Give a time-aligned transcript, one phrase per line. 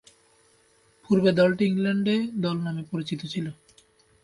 [1.05, 3.45] পূর্বে দলটি England A দল নামে পরিচিত ছিল।